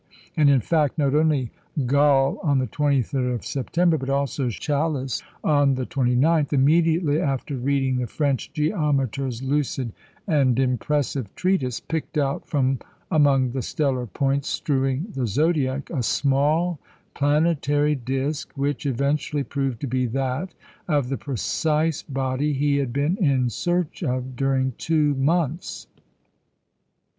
"And 0.35 0.49
in 0.49 0.61
fact, 0.61 0.97
not 0.97 1.13
only 1.13 1.51
Galle 1.85 2.39
on 2.43 2.57
the 2.57 2.65
23rd 2.65 3.35
of 3.35 3.45
September, 3.45 3.99
but 3.99 4.09
also 4.09 4.47
Challis 4.47 5.21
on 5.43 5.75
the 5.75 5.85
29th, 5.85 6.51
immediately 6.51 7.19
after 7.21 7.55
reading 7.55 7.97
the 7.97 8.07
French 8.07 8.51
geometer's 8.51 9.43
lucid 9.43 9.93
and 10.25 10.57
impressive 10.57 11.27
treatise, 11.35 11.79
picked 11.79 12.17
out 12.17 12.47
from 12.47 12.79
among 13.11 13.51
the 13.51 13.61
stellar 13.61 14.07
points 14.07 14.47
strewing 14.49 15.05
the 15.13 15.27
zodiac, 15.27 15.91
a 15.91 16.01
small 16.01 16.79
planetary 17.13 17.93
disc, 17.93 18.51
which 18.55 18.87
eventually 18.87 19.43
proved 19.43 19.79
to 19.81 19.87
be 19.87 20.07
that 20.07 20.55
of 20.87 21.09
the 21.09 21.17
precise 21.19 22.01
body 22.01 22.53
he 22.53 22.77
had 22.77 22.91
been 22.91 23.17
in 23.17 23.51
search 23.51 24.01
of 24.01 24.35
during 24.35 24.73
two 24.79 25.13
months. 25.13 25.85